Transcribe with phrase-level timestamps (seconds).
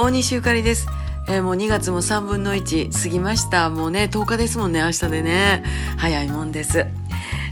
[0.00, 0.86] 大西ゆかりです。
[1.28, 3.68] えーもう2月も3分の1過ぎました。
[3.68, 5.64] もうね、10日ですもんね、明日でね。
[5.96, 6.86] 早いもんです。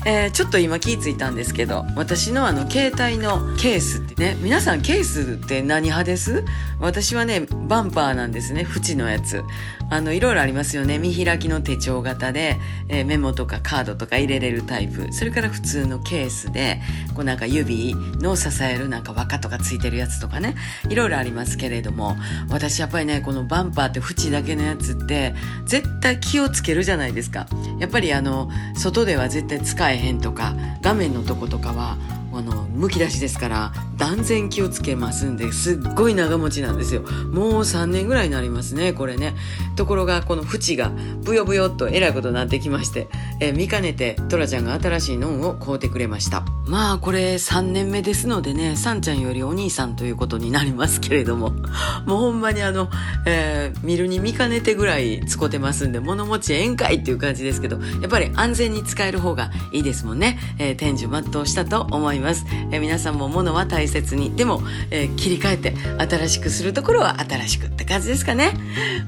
[0.04, 6.44] えーちょっと今気ぃついたんですけど、私のあの、携帯のケースってね、皆さんケースって何派です？
[6.78, 9.42] 私はね、バンパーなんですね、縁のやつ。
[9.88, 10.98] あの、いろいろありますよね。
[10.98, 12.58] 見開きの手帳型で、
[12.88, 15.12] えーメモとかカードとか入れれるタイプ。
[15.12, 16.80] それから普通のケースで、
[17.14, 20.56] こうなんか指の支えるなんか輪っかとかついてるやつとかね。
[20.88, 22.16] いろいろありますけれども、
[22.50, 25.34] 私やっぱりね、このバンパーって縁だけのやつって、
[25.66, 27.46] 絶対気をつけるじゃないですか。
[27.78, 31.96] やっぱりあの、外では絶対使えへんとか、画面のとことかは、
[32.38, 37.02] あの、むき出しですから、断然気をつけますんで、すっごい長持ちなんですよ。
[37.32, 39.34] もう3年ぐらいになりますね、これね。
[39.76, 40.90] ところが、この縁が、
[41.22, 43.08] ブヨブヨっとえらいことになってきまして、
[43.40, 46.44] えー見かねて、トラちゃんが新しいのんを買うてくれました。
[46.66, 51.50] まあ、これ3年目ですのでね、サンちゃんよりお兄さんということになりますけれども、
[52.06, 52.90] もうほんまにあの、
[53.26, 60.38] えー見るに見かねてぐらい使ってますんで、物持ちええんかいっていう感じですけど、やっぱり安全に使える方がいいですもんね。
[60.58, 62.44] えー天寿全うしたと思います。
[62.70, 68.52] えー皆さんも物は大切に、でも、えー切り替えて新しくするところは新しくって感じですかね。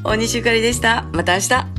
[0.04, 1.04] 大西ゆかりでした。
[1.12, 1.77] また明日。